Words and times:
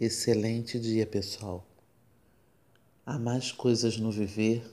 Excelente 0.00 0.80
dia, 0.80 1.06
pessoal. 1.06 1.62
Há 3.04 3.18
mais 3.18 3.52
coisas 3.52 3.98
no 3.98 4.10
viver 4.10 4.64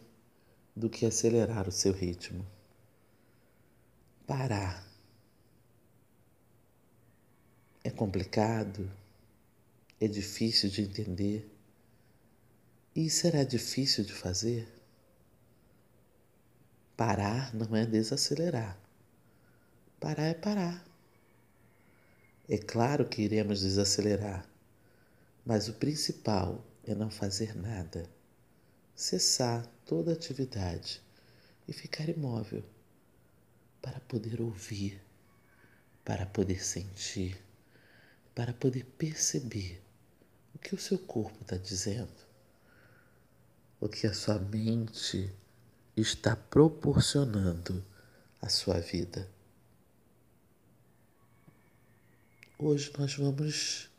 do 0.74 0.90
que 0.90 1.06
acelerar 1.06 1.68
o 1.68 1.72
seu 1.72 1.92
ritmo. 1.92 2.48
Parar. 4.26 4.88
É 7.84 7.90
complicado, 7.90 8.90
é 10.00 10.08
difícil 10.08 10.70
de 10.70 10.84
entender 10.84 11.46
e 12.96 13.10
será 13.10 13.44
difícil 13.44 14.06
de 14.06 14.14
fazer. 14.14 14.66
Parar 16.96 17.54
não 17.54 17.76
é 17.76 17.86
desacelerar. 17.86 18.80
Parar 20.00 20.28
é 20.28 20.34
parar. 20.34 20.88
É 22.48 22.58
claro 22.58 23.10
que 23.10 23.22
iremos 23.22 23.60
desacelerar 23.60 24.48
mas 25.48 25.70
o 25.70 25.74
principal 25.76 26.62
é 26.84 26.94
não 26.94 27.10
fazer 27.10 27.56
nada, 27.56 28.06
cessar 28.94 29.66
toda 29.86 30.12
atividade 30.12 31.02
e 31.66 31.72
ficar 31.72 32.10
imóvel 32.10 32.66
para 33.82 33.98
poder 34.02 34.42
ouvir, 34.42 35.02
para 36.04 36.26
poder 36.26 36.62
sentir, 36.62 37.42
para 38.36 38.54
poder 38.54 38.84
perceber 38.98 39.82
o 40.54 40.60
que 40.60 40.76
o 40.76 40.78
seu 40.78 41.00
corpo 41.00 41.38
está 41.42 41.56
dizendo, 41.56 42.28
o 43.80 43.88
que 43.88 44.06
a 44.06 44.14
sua 44.14 44.38
mente 44.38 45.34
está 45.96 46.36
proporcionando 46.36 47.86
à 48.42 48.50
sua 48.50 48.82
vida. 48.82 49.32
Hoje 52.60 52.92
nós 52.98 53.16
vamos 53.16 53.90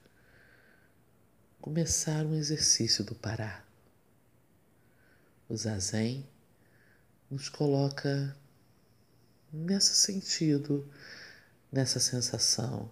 começar 1.69 2.25
um 2.25 2.35
exercício 2.35 3.05
do 3.05 3.15
parar. 3.15 3.63
O 5.47 5.55
zazen 5.55 6.27
nos 7.31 7.51
coloca 7.51 8.35
nesse 9.53 9.95
sentido, 9.95 10.91
nessa 11.71 12.01
sensação. 12.01 12.91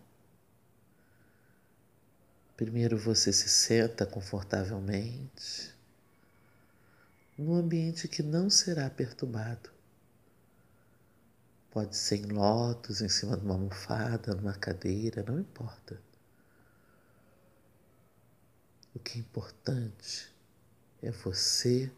Primeiro 2.55 2.99
você 2.99 3.33
se 3.33 3.49
senta 3.49 4.05
confortavelmente 4.05 5.75
num 7.39 7.55
ambiente 7.55 8.07
que 8.07 8.23
não 8.23 8.51
será 8.51 8.91
perturbado. 8.91 9.71
Pode 11.71 11.97
ser 11.97 12.17
em 12.17 12.27
lótus, 12.27 13.01
em 13.01 13.09
cima 13.09 13.39
de 13.39 13.43
uma 13.43 13.55
almofada, 13.55 14.35
numa 14.35 14.53
cadeira, 14.53 15.25
não 15.27 15.41
importa. 15.41 15.99
O 18.97 18.99
que 18.99 19.19
é 19.19 19.21
importante 19.21 20.27
é 21.03 21.11
você 21.11 21.93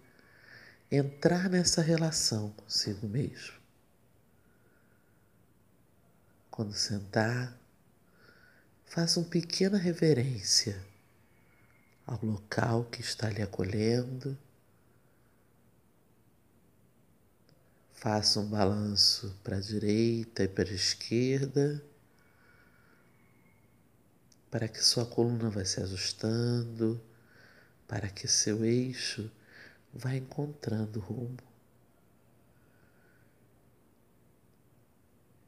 entrar 0.90 1.48
nessa 1.48 1.80
relação 1.80 2.50
consigo 2.50 3.06
mesmo. 3.06 3.54
Quando 6.50 6.72
sentar, 6.72 7.56
faça 8.84 9.20
uma 9.20 9.28
pequena 9.28 9.78
reverência 9.78 10.84
ao 12.04 12.18
local 12.20 12.84
que 12.86 13.00
está 13.00 13.30
lhe 13.30 13.42
acolhendo. 13.42 14.36
Faça 17.92 18.40
um 18.40 18.50
balanço 18.50 19.38
para 19.44 19.58
a 19.58 19.60
direita 19.60 20.42
e 20.42 20.48
para 20.48 20.68
a 20.68 20.74
esquerda 20.74 21.80
para 24.50 24.68
que 24.68 24.82
sua 24.82 25.04
coluna 25.04 25.50
vai 25.50 25.64
se 25.64 25.80
ajustando, 25.80 27.00
para 27.86 28.08
que 28.08 28.26
seu 28.26 28.64
eixo 28.64 29.30
vá 29.92 30.14
encontrando 30.14 31.00
rumo. 31.00 31.36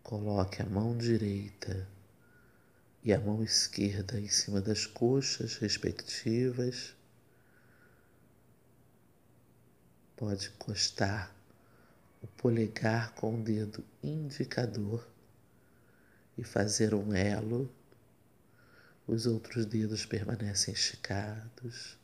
Coloque 0.03 0.61
a 0.61 0.67
mão 0.67 0.97
direita 0.97 1.89
e 3.03 3.13
a 3.13 3.21
mão 3.21 3.43
esquerda 3.43 4.19
em 4.21 4.29
cima 4.29 4.61
das 4.61 4.85
coxas 4.87 5.57
respectivas. 5.57 6.95
Pode 10.17 10.49
encostar 10.49 11.35
o 12.23 12.27
polegar 12.27 13.15
com 13.15 13.41
o 13.41 13.43
dedo 13.43 13.83
indicador 14.03 15.07
e 16.37 16.45
fazer 16.45 16.95
um 16.95 17.15
elo 17.15 17.73
os 19.11 19.27
outros 19.27 19.67
dedos 19.67 20.07
permanecem 20.07 20.73
esticados, 20.73 21.99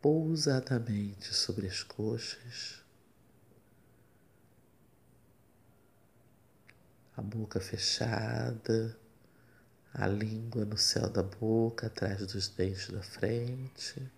pousadamente 0.00 1.34
sobre 1.34 1.66
as 1.66 1.82
coxas. 1.82 2.82
A 7.14 7.20
boca 7.20 7.60
fechada, 7.60 8.98
a 9.92 10.06
língua 10.06 10.64
no 10.64 10.78
céu 10.78 11.08
da 11.10 11.22
boca, 11.22 11.88
atrás 11.88 12.26
dos 12.26 12.48
dentes 12.48 12.88
da 12.88 13.02
frente. 13.02 14.10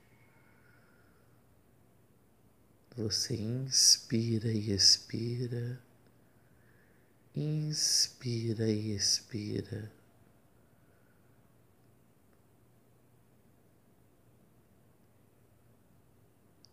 Você 2.97 3.35
inspira 3.35 4.53
e 4.53 4.71
expira, 4.71 5.81
inspira 7.35 8.71
e 8.71 8.95
expira. 8.95 9.96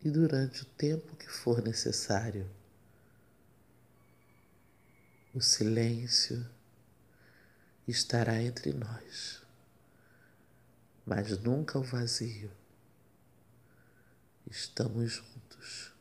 E 0.03 0.09
durante 0.11 0.63
o 0.63 0.65
tempo 0.65 1.15
que 1.15 1.29
for 1.29 1.63
necessário. 1.63 2.49
O 5.33 5.39
silêncio 5.39 6.45
estará 7.87 8.41
entre 8.41 8.73
nós, 8.73 9.41
mas 11.05 11.37
nunca 11.39 11.79
o 11.79 11.83
vazio. 11.83 12.51
Estamos 14.51 15.13
juntos. 15.13 15.93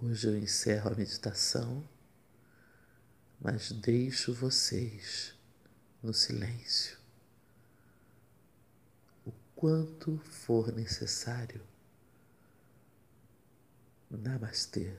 Hoje 0.00 0.28
eu 0.28 0.38
encerro 0.38 0.92
a 0.92 0.94
meditação, 0.94 1.86
mas 3.40 3.72
deixo 3.72 4.32
vocês 4.32 5.34
no 6.00 6.14
silêncio 6.14 6.97
quanto 9.58 10.16
for 10.18 10.70
necessário. 10.72 11.60
Namastê. 14.08 14.94